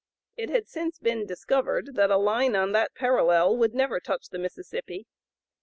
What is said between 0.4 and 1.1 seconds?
had since